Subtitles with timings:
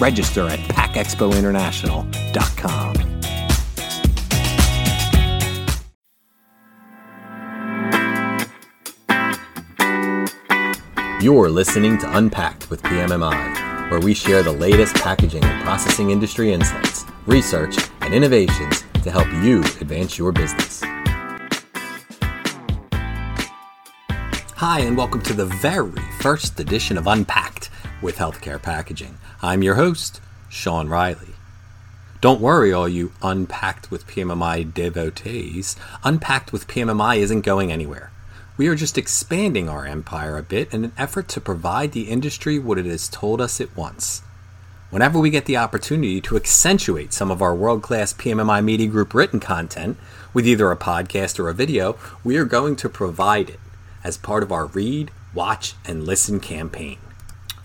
[0.00, 2.94] Register at packexpointernational.com.
[11.20, 16.52] You're listening to Unpacked with PMMI, where we share the latest packaging and processing industry
[16.52, 20.80] insights, research, and innovations to help you advance your business.
[24.54, 29.18] Hi, and welcome to the very first edition of Unpacked with Healthcare Packaging.
[29.42, 31.34] I'm your host, Sean Riley.
[32.20, 35.76] Don't worry, all you Unpacked with PMMI devotees.
[36.04, 38.10] Unpacked with PMMI isn't going anywhere.
[38.56, 42.58] We are just expanding our empire a bit in an effort to provide the industry
[42.58, 44.22] what it has told us it wants.
[44.90, 49.12] Whenever we get the opportunity to accentuate some of our world class PMMI Media Group
[49.12, 49.96] written content
[50.32, 53.60] with either a podcast or a video, we are going to provide it
[54.02, 56.98] as part of our Read, Watch, and Listen campaign.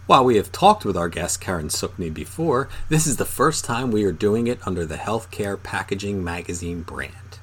[0.06, 3.90] While we have talked with our guest Keren Sookne before, this is the first time
[3.90, 7.40] we are doing it under the Healthcare Packaging Magazine brand.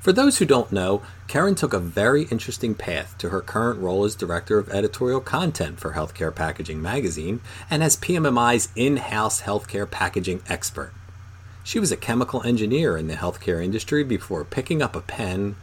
[0.00, 4.04] For those who don't know, Karen took a very interesting path to her current role
[4.04, 9.88] as Director of Editorial Content for Healthcare Packaging Magazine and as PMMI's in house healthcare
[9.88, 10.92] packaging expert.
[11.62, 15.54] She was a chemical engineer in the healthcare industry before picking up a pen,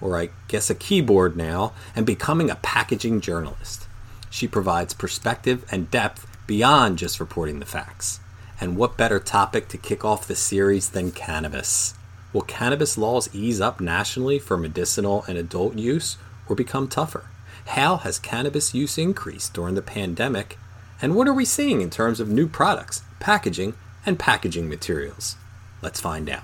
[0.00, 3.87] or I guess a keyboard now, and becoming a packaging journalist.
[4.30, 8.20] She provides perspective and depth beyond just reporting the facts.
[8.60, 11.94] And what better topic to kick off the series than cannabis?
[12.32, 16.18] Will cannabis laws ease up nationally for medicinal and adult use
[16.48, 17.30] or become tougher?
[17.66, 20.58] How has cannabis use increased during the pandemic?
[21.00, 23.74] And what are we seeing in terms of new products, packaging,
[24.04, 25.36] and packaging materials?
[25.80, 26.42] Let's find out.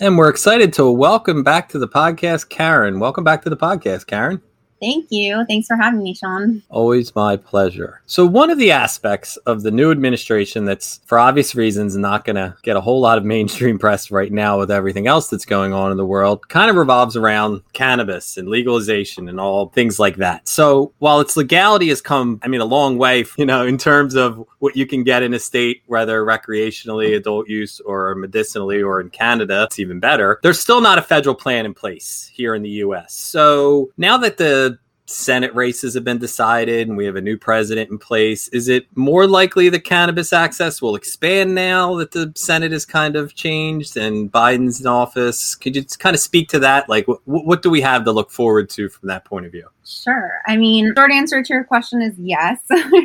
[0.00, 2.98] And we're excited to welcome back to the podcast Karen.
[2.98, 4.40] Welcome back to the podcast, Karen.
[4.80, 5.44] Thank you.
[5.48, 6.62] Thanks for having me, Sean.
[6.68, 8.02] Always my pleasure.
[8.06, 12.36] So, one of the aspects of the new administration that's, for obvious reasons, not going
[12.36, 15.72] to get a whole lot of mainstream press right now with everything else that's going
[15.72, 20.16] on in the world kind of revolves around cannabis and legalization and all things like
[20.16, 20.46] that.
[20.48, 24.14] So, while its legality has come, I mean, a long way, you know, in terms
[24.14, 29.00] of what you can get in a state, whether recreationally, adult use, or medicinally, or
[29.00, 30.38] in Canada, it's even better.
[30.42, 33.14] There's still not a federal plan in place here in the US.
[33.14, 34.75] So, now that the
[35.06, 38.48] Senate races have been decided and we have a new president in place.
[38.48, 43.16] Is it more likely that cannabis access will expand now that the Senate has kind
[43.16, 45.54] of changed and Biden's in office?
[45.54, 46.88] Could you kind of speak to that?
[46.88, 49.68] Like, what, what do we have to look forward to from that point of view?
[49.84, 50.40] Sure.
[50.46, 52.60] I mean, short answer to your question is yes.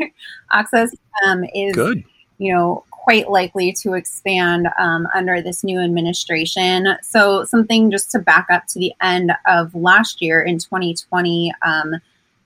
[0.51, 0.91] access
[1.25, 2.03] um, is good.
[2.39, 6.95] You know, quite likely to expand um, under this new administration.
[7.01, 11.95] So, something just to back up to the end of last year in 2020, um,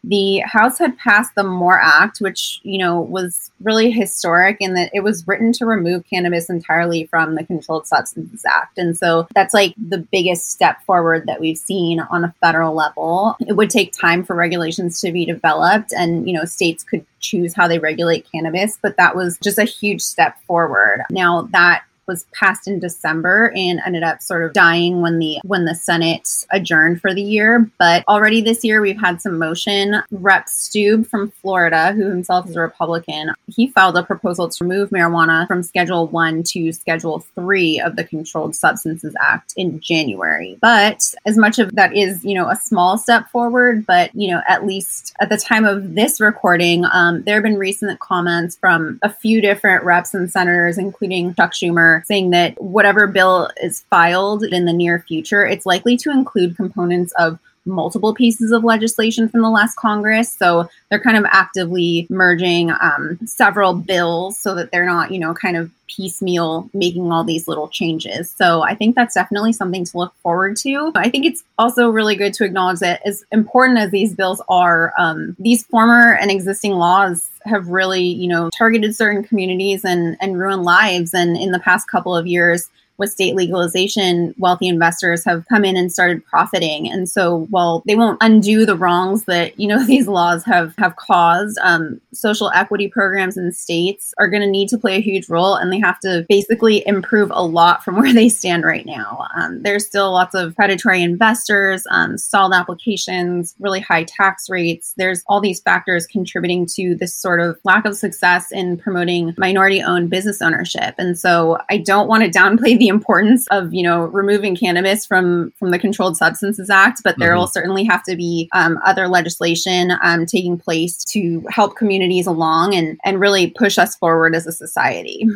[0.07, 4.91] the House had passed the MORE Act, which you know was really historic in that
[4.93, 9.53] it was written to remove cannabis entirely from the Controlled Substances Act, and so that's
[9.53, 13.35] like the biggest step forward that we've seen on a federal level.
[13.47, 17.53] It would take time for regulations to be developed, and you know states could choose
[17.53, 21.03] how they regulate cannabis, but that was just a huge step forward.
[21.09, 25.65] Now that was passed in December and ended up sort of dying when the when
[25.65, 27.69] the Senate adjourned for the year.
[27.77, 30.03] But already this year we've had some motion.
[30.11, 34.89] Rep Steube from Florida, who himself is a Republican, he filed a proposal to remove
[34.89, 40.57] marijuana from Schedule 1 to Schedule 3 of the Controlled Substances Act in January.
[40.61, 44.41] But as much of that is, you know, a small step forward, but you know,
[44.47, 48.99] at least at the time of this recording, um, there have been recent comments from
[49.01, 54.43] a few different reps and senators, including Chuck Schumer saying that whatever bill is filed
[54.43, 59.41] in the near future, it's likely to include components of multiple pieces of legislation from
[59.41, 60.31] the last Congress.
[60.31, 65.33] So they're kind of actively merging um, several bills so that they're not, you know,
[65.33, 68.29] kind of piecemeal making all these little changes.
[68.31, 70.91] So I think that's definitely something to look forward to.
[70.95, 74.93] I think it's also really good to acknowledge that as important as these bills are,
[74.97, 80.39] um, these former and existing laws have really, you know, targeted certain communities and and
[80.39, 81.13] ruined lives.
[81.13, 85.75] And in the past couple of years, with state legalization, wealthy investors have come in
[85.77, 86.89] and started profiting.
[86.89, 90.95] And so while they won't undo the wrongs that, you know, these laws have, have
[90.95, 95.29] caused, um, social equity programs in states are going to need to play a huge
[95.29, 99.27] role and they have to basically improve a lot from where they stand right now.
[99.35, 104.93] Um, there's still lots of predatory investors, um, stalled applications, really high tax rates.
[104.97, 109.81] There's all these factors contributing to this sort of lack of success in promoting minority
[109.81, 110.95] owned business ownership.
[110.97, 115.51] And so I don't want to downplay the importance of, you know, removing cannabis from,
[115.59, 117.39] from the Controlled Substances Act, but there mm-hmm.
[117.39, 122.75] will certainly have to be um, other legislation um, taking place to help communities along
[122.75, 125.27] and, and really push us forward as a society.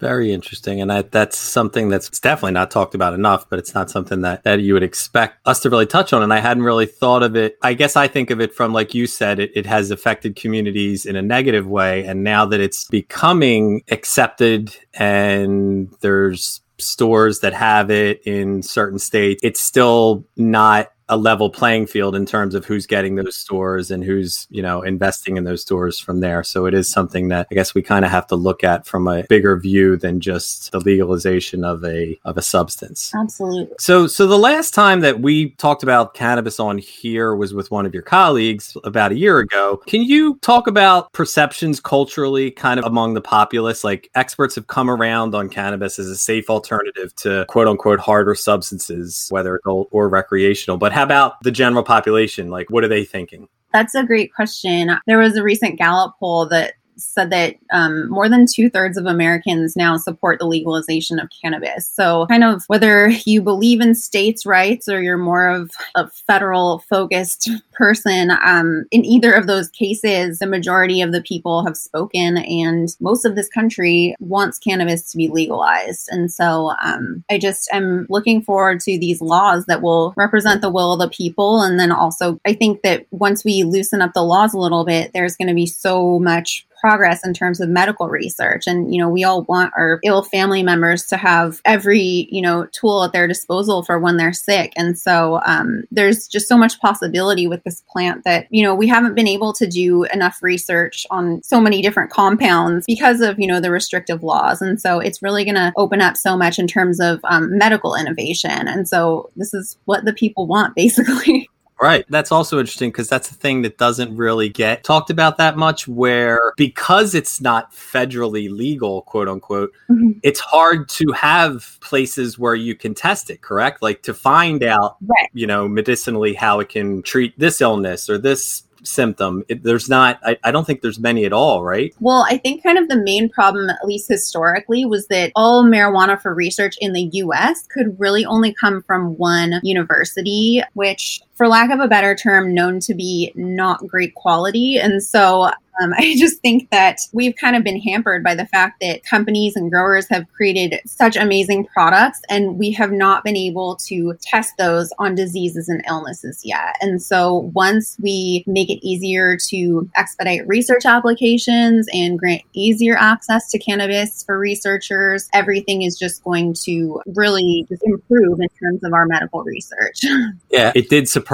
[0.00, 0.80] Very interesting.
[0.80, 4.44] And that, that's something that's definitely not talked about enough, but it's not something that,
[4.44, 6.22] that you would expect us to really touch on.
[6.22, 7.58] And I hadn't really thought of it.
[7.62, 11.04] I guess I think of it from, like you said, it, it has affected communities
[11.04, 12.06] in a negative way.
[12.06, 19.40] And now that it's becoming accepted and there's stores that have it in certain states,
[19.42, 24.04] it's still not a level playing field in terms of who's getting those stores and
[24.04, 26.42] who's you know investing in those stores from there.
[26.42, 29.08] So it is something that i guess we kind of have to look at from
[29.08, 33.12] a bigger view than just the legalization of a of a substance.
[33.14, 33.74] Absolutely.
[33.78, 37.86] So so the last time that we talked about cannabis on here was with one
[37.86, 39.82] of your colleagues about a year ago.
[39.86, 43.84] Can you talk about perceptions culturally kind of among the populace?
[43.84, 48.34] Like experts have come around on cannabis as a safe alternative to quote unquote harder
[48.34, 52.50] substances whether adult or recreational but how about the general population?
[52.50, 53.48] Like, what are they thinking?
[53.72, 54.90] That's a great question.
[55.06, 59.06] There was a recent Gallup poll that said that um, more than two thirds of
[59.06, 61.86] Americans now support the legalization of cannabis.
[61.86, 66.80] So, kind of whether you believe in states' rights or you're more of a federal
[66.80, 72.38] focused person, um, in either of those cases, the majority of the people have spoken,
[72.38, 76.08] and most of this country wants cannabis to be legalized.
[76.10, 80.70] And so, um, I just am looking forward to these laws that will represent the
[80.70, 81.62] will of the people.
[81.62, 85.12] And then also, I think that once we loosen up the laws a little bit,
[85.12, 88.66] there's going to be so much progress in terms of medical research.
[88.66, 92.66] And, you know, we all want our ill family members to have every, you know,
[92.72, 94.72] tool at their disposal for when they're sick.
[94.76, 98.86] And so um, there's just so much possibility with this plant that, you know, we
[98.86, 103.46] haven't been able to do enough research on so many different compounds because of, you
[103.46, 104.62] know, the restrictive laws.
[104.62, 107.94] And so it's really going to open up so much in terms of um, medical
[107.94, 108.68] innovation.
[108.68, 111.48] And so this is what the people want, basically.
[111.80, 112.04] Right.
[112.08, 115.86] That's also interesting because that's a thing that doesn't really get talked about that much.
[115.86, 120.18] Where because it's not federally legal, quote unquote, mm-hmm.
[120.22, 123.80] it's hard to have places where you can test it, correct?
[123.80, 125.30] Like to find out, right.
[125.32, 129.44] you know, medicinally how it can treat this illness or this symptom.
[129.48, 131.94] It, there's not, I, I, don't think there's many at all, right?
[132.00, 136.20] Well, I think kind of the main problem, at least historically, was that all marijuana
[136.20, 141.70] for research in the US could really only come from one university, which for lack
[141.70, 144.76] of a better term, known to be not great quality.
[144.76, 145.50] And so
[145.80, 149.56] um, I just think that we've kind of been hampered by the fact that companies
[149.56, 154.54] and growers have created such amazing products and we have not been able to test
[154.58, 156.76] those on diseases and illnesses yet.
[156.80, 163.50] And so once we make it easier to expedite research applications and grant easier access
[163.50, 169.06] to cannabis for researchers, everything is just going to really improve in terms of our
[169.06, 170.00] medical research.
[170.50, 171.27] Yeah, it did surprise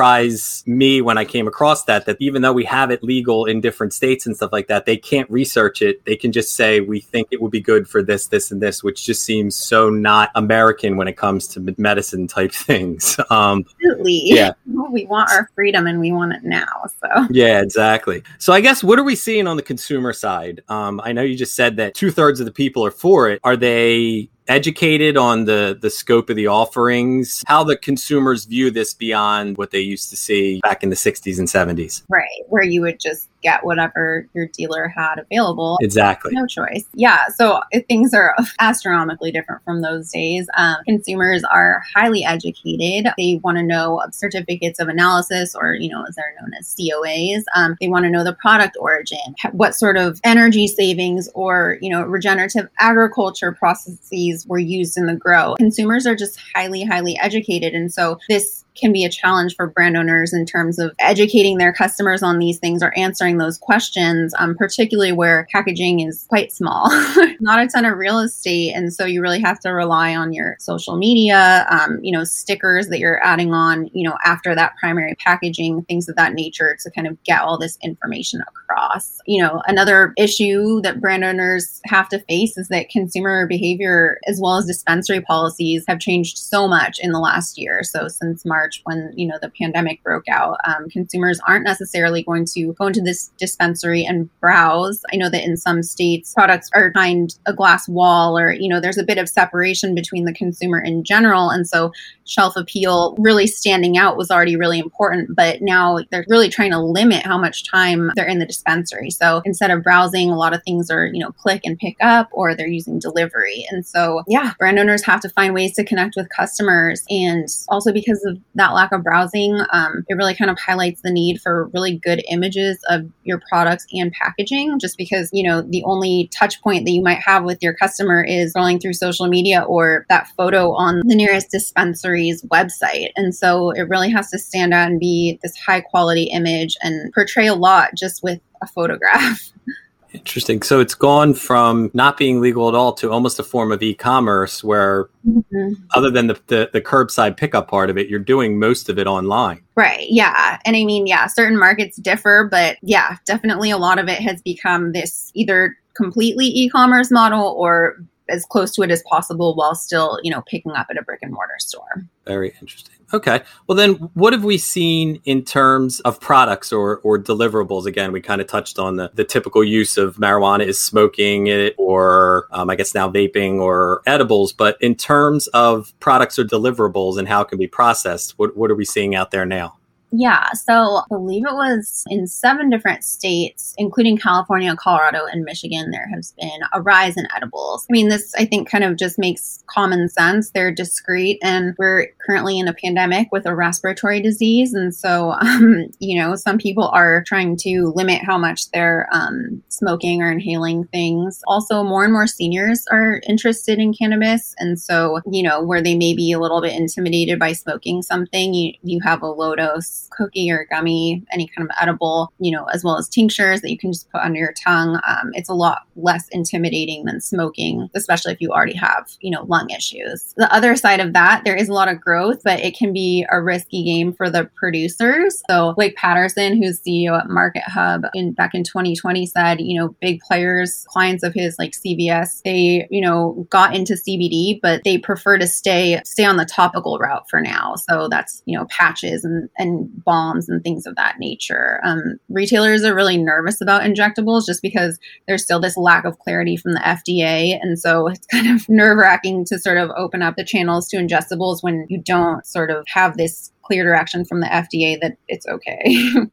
[0.67, 3.95] me when I came across that, that even though we have it legal in different
[3.95, 6.05] states and and stuff like that, they can't research it.
[6.05, 8.83] They can just say, we think it would be good for this, this, and this,
[8.83, 13.19] which just seems so not American when it comes to medicine type things.
[13.31, 14.23] Um, Absolutely.
[14.25, 14.53] Yeah.
[14.95, 16.67] We want our freedom and we want it now.
[17.01, 18.23] So, yeah, exactly.
[18.39, 20.63] So, I guess what are we seeing on the consumer side?
[20.69, 23.41] Um, I know you just said that two thirds of the people are for it.
[23.43, 28.93] Are they educated on the the scope of the offerings how the consumers view this
[28.93, 32.83] beyond what they used to see back in the 60s and 70s right where you
[32.83, 35.79] would just get whatever your dealer had available.
[35.81, 36.33] Exactly.
[36.35, 36.85] No choice.
[36.95, 40.47] Yeah so things are astronomically different from those days.
[40.57, 43.13] Um, consumers are highly educated.
[43.17, 47.43] They want to know certificates of analysis or you know as they're known as COAs
[47.55, 49.19] um, they want to know the product origin
[49.53, 55.15] what sort of energy savings or you know regenerative agriculture processes were used in the
[55.15, 55.55] grow.
[55.57, 57.75] Consumers are just highly, highly educated.
[57.75, 61.73] And so this can be a challenge for brand owners in terms of educating their
[61.73, 66.89] customers on these things or answering those questions, um, particularly where packaging is quite small,
[67.41, 68.73] not a ton of real estate.
[68.73, 72.89] And so you really have to rely on your social media, um, you know, stickers
[72.89, 76.91] that you're adding on, you know, after that primary packaging, things of that nature to
[76.91, 79.21] kind of get all this information across.
[79.27, 84.41] You know, another issue that brand owners have to face is that consumer behavior as
[84.41, 87.83] well as dispensary policies have changed so much in the last year.
[87.83, 92.45] So since March, when you know the pandemic broke out, um, consumers aren't necessarily going
[92.55, 95.03] to go into this dispensary and browse.
[95.13, 98.81] I know that in some states, products are behind a glass wall, or you know,
[98.81, 101.93] there's a bit of separation between the consumer in general, and so
[102.27, 105.35] shelf appeal really standing out was already really important.
[105.37, 109.11] But now they're really trying to limit how much time they're in the dispensary.
[109.11, 112.29] So instead of browsing, a lot of things are you know click and pick up,
[112.33, 116.17] or they're using delivery, and so yeah, brand owners have to find ways to connect
[116.17, 117.05] with customers.
[117.11, 121.11] And also because of that lack of browsing, um, it really kind of highlights the
[121.11, 125.83] need for really good images of your products and packaging, just because, you know, the
[125.85, 129.63] only touch point that you might have with your customer is scrolling through social media
[129.63, 133.09] or that photo on the nearest dispensary's website.
[133.17, 137.13] And so it really has to stand out and be this high quality image and
[137.13, 139.51] portray a lot just with a photograph.
[140.15, 140.63] Interesting.
[140.63, 144.63] So it's gone from not being legal at all to almost a form of e-commerce
[144.63, 145.73] where mm-hmm.
[145.97, 149.09] other than the, the, the curbside pickup part of it, you're doing most of it
[149.09, 149.63] online.
[149.75, 150.07] Right.
[150.09, 150.61] Yeah.
[150.65, 154.41] And I mean, yeah, certain markets differ, but yeah, definitely a lot of it has
[154.41, 157.97] become this either completely e-commerce model or
[158.29, 161.21] as close to it as possible while still, you know, picking up at a brick
[161.23, 162.07] and mortar store.
[162.27, 162.95] Very interesting.
[163.13, 163.43] Okay.
[163.67, 167.87] Well, then, what have we seen in terms of products or, or deliverables?
[167.87, 171.75] Again, we kind of touched on the, the typical use of marijuana is smoking it,
[171.77, 174.53] or um, I guess now vaping or edibles.
[174.53, 178.71] But in terms of products or deliverables and how it can be processed, what, what
[178.71, 179.77] are we seeing out there now?
[180.17, 185.91] Yeah, so I believe it was in seven different states, including California, Colorado, and Michigan,
[185.91, 187.85] there has been a rise in edibles.
[187.91, 190.51] I mean, this I think kind of just makes common sense.
[190.51, 194.73] They're discreet, and we're currently in a pandemic with a respiratory disease.
[194.73, 199.65] And so, um, you know, some people are trying to limit how much they're um,
[199.69, 201.43] smoking or inhaling things.
[201.49, 204.55] Also, more and more seniors are interested in cannabis.
[204.59, 208.55] And so, you know, where they may be a little bit intimidated by smoking something,
[208.55, 212.65] you, you have a low dose cookie or gummy, any kind of edible, you know,
[212.73, 215.01] as well as tinctures that you can just put under your tongue.
[215.07, 219.45] Um, it's a lot less intimidating than smoking, especially if you already have, you know,
[219.45, 220.35] lung issues.
[220.37, 223.27] The other side of that, there is a lot of growth, but it can be
[223.31, 225.43] a risky game for the producers.
[225.49, 229.95] So Blake Patterson, who's CEO at Market Hub in back in 2020 said, you know,
[230.01, 234.99] big players, clients of his like CVS, they, you know, got into CBD, but they
[234.99, 237.75] prefer to stay stay on the topical route for now.
[237.77, 241.81] So that's, you know, patches and and balms and things of that nature.
[241.85, 246.57] Um, retailers are really nervous about ingestibles just because there's still this lack of clarity
[246.57, 247.59] from the FDA.
[247.61, 250.97] And so it's kind of nerve wracking to sort of open up the channels to
[250.97, 255.47] ingestibles when you don't sort of have this clear direction from the FDA that it's
[255.47, 255.97] okay.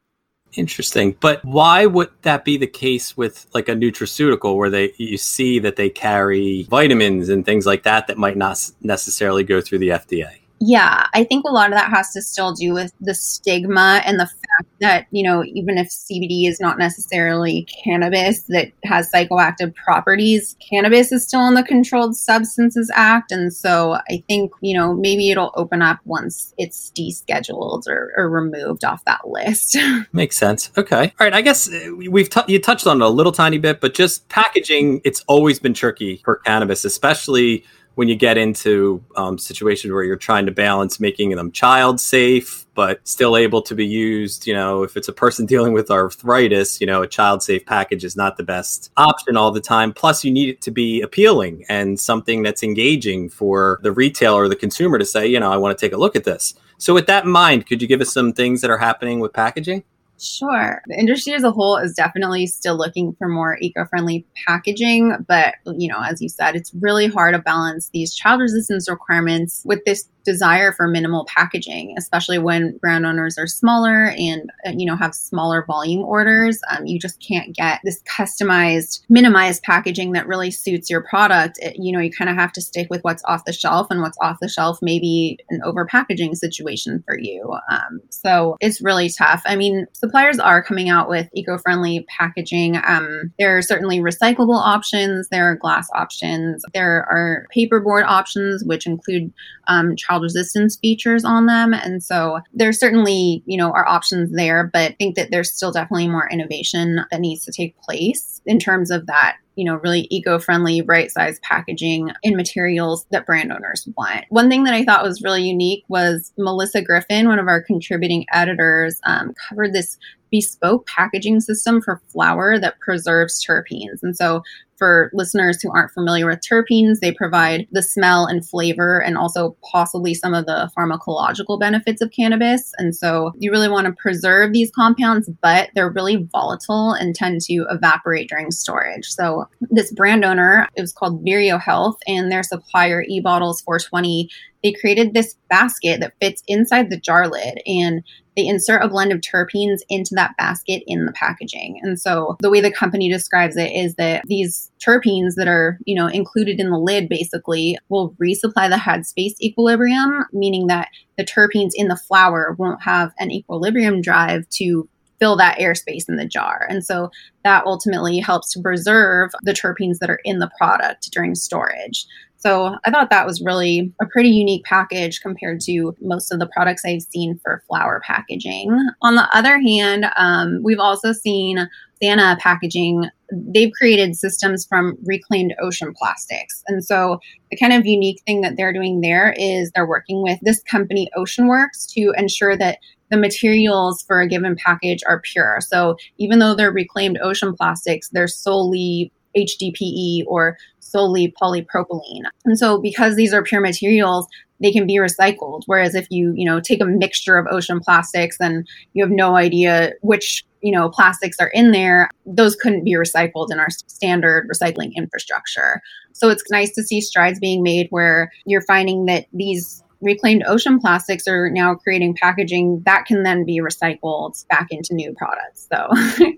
[0.53, 1.15] Interesting.
[1.20, 5.60] But why would that be the case with like a nutraceutical where they you see
[5.60, 9.89] that they carry vitamins and things like that that might not necessarily go through the
[9.89, 10.39] FDA?
[10.63, 14.20] Yeah, I think a lot of that has to still do with the stigma and
[14.20, 19.74] the fact that, you know, even if CBD is not necessarily cannabis that has psychoactive
[19.74, 23.32] properties, cannabis is still in the Controlled Substances Act.
[23.32, 28.30] And so I think, you know, maybe it'll open up once it's descheduled or, or
[28.30, 29.75] removed off that list.
[30.13, 30.70] Makes sense.
[30.77, 31.12] Okay.
[31.20, 31.34] All right.
[31.34, 34.30] I guess uh, we've t- you touched on it a little tiny bit, but just
[34.30, 40.03] packaging, it's always been tricky for cannabis, especially when you get into um, situations where
[40.03, 44.53] you're trying to balance making them child safe but still able to be used you
[44.53, 48.15] know if it's a person dealing with arthritis you know a child safe package is
[48.15, 49.93] not the best option all the time.
[49.93, 54.50] Plus you need it to be appealing and something that's engaging for the retailer or
[54.50, 56.53] the consumer to say you know i want to take a look at this.
[56.77, 59.33] So with that in mind could you give us some things that are happening with
[59.33, 59.83] packaging
[60.22, 60.84] Sure.
[60.86, 65.88] The industry as a whole is definitely still looking for more eco-friendly packaging, but you
[65.88, 70.08] know, as you said, it's really hard to balance these child resistance requirements with this
[70.24, 75.13] desire for minimal packaging, especially when brand owners are smaller and uh, you know have
[75.13, 76.60] smaller volume orders.
[76.70, 81.58] Um, you just can't get this customized, minimized packaging that really suits your product.
[81.60, 84.01] It, you know, you kind of have to stick with what's off the shelf, and
[84.01, 87.54] what's off the shelf may be an over packaging situation for you.
[87.72, 89.42] Um, so it's really tough.
[89.46, 92.78] I mean, suppliers are coming out with eco-friendly packaging.
[92.86, 95.28] Um, there are certainly recyclable options.
[95.30, 96.63] There are glass options.
[96.74, 99.34] There are paperboard options, which include
[99.68, 101.74] um, child resistance features on them.
[101.74, 105.72] And so there's certainly, you know, are options there, but I think that there's still
[105.72, 110.08] definitely more innovation that needs to take place in terms of that you know, really
[110.10, 114.25] eco-friendly, right-sized packaging in materials that brand owners want.
[114.29, 118.25] One thing that I thought was really unique was Melissa Griffen, one of our contributing
[118.31, 119.98] editors, um, covered this
[120.31, 124.01] bespoke packaging system for flower that preserves terpenes.
[124.01, 124.41] And so
[124.77, 129.55] for listeners who aren't familiar with terpenes, they provide the smell and flavor and also
[129.72, 132.72] possibly some of the pharmacological benefits of cannabis.
[132.79, 137.41] And so you really want to preserve these compounds, but they're really volatile and tend
[137.41, 139.05] to evaporate during storage.
[139.05, 144.29] So this brand owner, it was called Vireo Health, and their supplier eBottles 420
[144.63, 148.03] they created this basket that fits inside the jar lid and
[148.38, 151.79] they insert a blend of terpenes into that basket in the packaging.
[151.83, 155.95] And so the way the company describes it is that these terpenes that are, you
[155.95, 161.71] know, included in the lid basically will resupply the headspace equilibrium, meaning that the terpenes
[161.75, 164.88] in the flower won't have an equilibrium drive to
[165.22, 166.66] fill that airspace in the jar.
[166.68, 167.12] And so
[167.44, 172.08] that ultimately helps to preserve the terpenes that are in the product during storage.
[172.38, 176.48] So I thought that was really a pretty unique package compared to most of the
[176.48, 178.75] products I've seen for flower packaging.
[179.04, 181.70] On the other hand, um, we've also seen
[182.01, 183.06] Sana packaging.
[183.32, 186.63] They've created systems from reclaimed ocean plastics.
[186.66, 187.20] And so
[187.51, 191.12] the kind of unique thing that they're doing there is they're working with this company,
[191.16, 192.80] Oceanworks, to ensure that
[193.12, 195.60] the materials for a given package are pure.
[195.62, 202.24] So even though they're reclaimed ocean plastics, they're solely HDPE or solely polypropylene.
[202.46, 204.27] And so because these are pure materials,
[204.62, 205.63] they can be recycled.
[205.65, 209.36] Whereas if you, you know, take a mixture of ocean plastics and you have no
[209.36, 214.48] idea which, you know, plastics are in there, those couldn't be recycled in our standard
[214.53, 215.82] recycling infrastructure.
[216.13, 220.79] So it's nice to see strides being made where you're finding that these reclaimed ocean
[220.79, 225.67] plastics are now creating packaging that can then be recycled back into new products.
[225.72, 225.89] So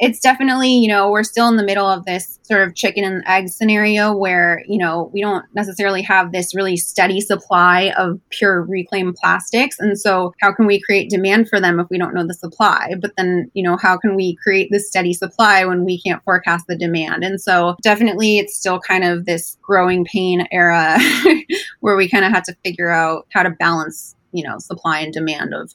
[0.00, 3.22] it's definitely, you know, we're still in the middle of this sort of chicken and
[3.26, 8.62] egg scenario where, you know, we don't necessarily have this really steady supply of pure
[8.62, 9.78] reclaimed plastics.
[9.78, 12.94] And so how can we create demand for them if we don't know the supply?
[13.00, 16.66] But then, you know, how can we create the steady supply when we can't forecast
[16.66, 17.24] the demand?
[17.24, 20.98] And so definitely it's still kind of this growing pain era
[21.80, 25.00] where we kind of had to figure out out how to balance, you know, supply
[25.00, 25.72] and demand of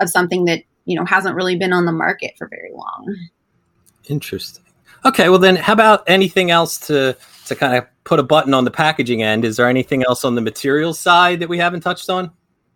[0.00, 3.16] of something that you know hasn't really been on the market for very long.
[4.08, 4.64] Interesting.
[5.04, 7.16] Okay, well then, how about anything else to
[7.46, 9.44] to kind of put a button on the packaging end?
[9.44, 12.30] Is there anything else on the material side that we haven't touched on?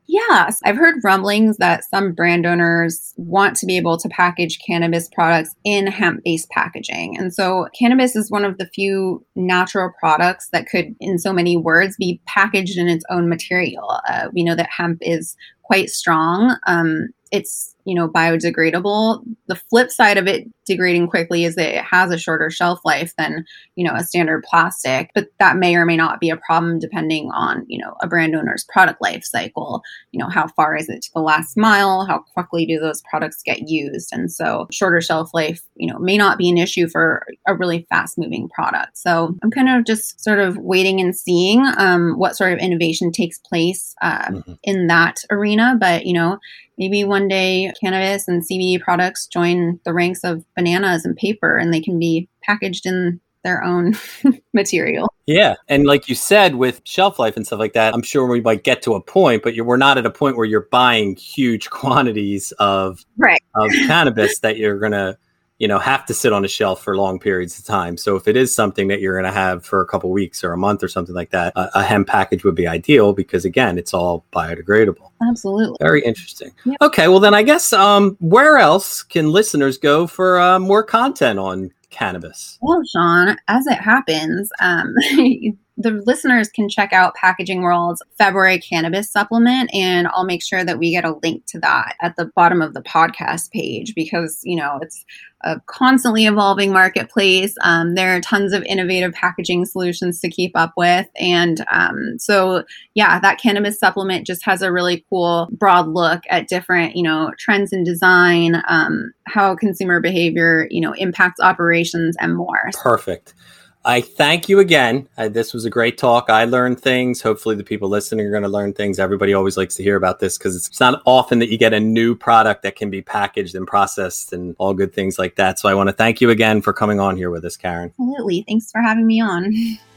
[0.09, 5.09] Yes, I've heard rumblings that some brand owners want to be able to package cannabis
[5.15, 7.17] products in hemp based packaging.
[7.17, 11.57] And so, cannabis is one of the few natural products that could, in so many
[11.57, 14.01] words, be packaged in its own material.
[14.09, 16.57] Uh, we know that hemp is quite strong.
[16.67, 19.25] Um, it's you know biodegradable.
[19.49, 23.15] The flip side of it degrading quickly is that it has a shorter shelf life
[23.17, 26.79] than you know a standard plastic but that may or may not be a problem
[26.79, 29.83] depending on you know a brand owner's product life cycle.
[30.13, 32.05] You know how far is it to the last mile?
[32.05, 34.11] How quickly do those products get used?
[34.13, 37.87] And so shorter shelf life you know may not be an issue for a really
[37.89, 38.99] fast moving product.
[38.99, 43.11] So i'm kind of just sort of waiting and seeing um, what sort of innovation
[43.11, 44.53] takes place uh, mm-hmm.
[44.63, 45.77] in that arena.
[45.81, 46.39] But you know
[46.83, 51.73] maybe one day cannabis and CBD products join the ranks of bananas and paper and
[51.73, 53.95] they can be packaged in their own
[54.53, 55.13] material.
[55.27, 55.55] Yeah.
[55.69, 58.65] And like you said, with shelf life and stuff like that, I'm sure we might
[58.65, 62.51] get to a point, but we're not at a point where you're buying huge quantities
[62.59, 63.43] of, right.
[63.55, 65.17] of cannabis that you're going to
[65.63, 67.97] you know have to sit on a shelf for long periods of time.
[67.97, 70.53] So if it is something that you're going to have for a couple weeks or
[70.53, 73.79] a month or something like that a, a, hemp package would be ideal because again
[73.79, 75.13] it's all biodegradable.
[75.31, 75.77] Absolutely.
[75.81, 76.51] Very interesting.
[76.65, 76.77] Yep.
[76.81, 81.39] okay well then i guess um, where else can listeners go for uh, more content
[81.39, 82.59] on cannabis?
[82.61, 84.93] Well sean as it happens um,
[85.77, 90.79] the listeners can check out Packaging World's February cannabis supplement, and I'll make sure that
[90.79, 94.57] we get a link to that at the bottom of the podcast page because, you
[94.57, 95.05] know, it's
[95.45, 97.55] a constantly evolving marketplace.
[97.63, 101.09] Um, there are tons of innovative packaging solutions to keep up with.
[101.17, 106.49] And um, so, yeah, that cannabis supplement just has a really cool, broad look at
[106.49, 112.37] different, you know, trends in design, um, how consumer behavior, you know, impacts operations and
[112.37, 112.71] more.
[112.81, 113.35] Perfect.
[113.85, 115.09] I thank you again.
[115.19, 116.31] Uh, this was a great talk.
[116.31, 117.21] I learned things.
[117.21, 119.01] Hopefully, the people listening are going to learn things.
[119.01, 121.81] Everybody always likes to hear about this because it's not often that you get a
[121.81, 125.59] new product that can be packaged and processed and all good things like that.
[125.59, 127.93] So, I want to thank you again for coming on here with us, Karen.
[127.99, 128.45] Absolutely.
[128.47, 129.53] Thanks for having me on.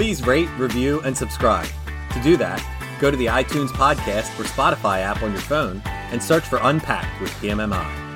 [0.00, 1.68] please rate, review, and subscribe.
[2.14, 2.64] To do that,
[2.98, 7.20] go to the iTunes podcast or Spotify app on your phone and search for Unpacked
[7.20, 8.09] with PMMI.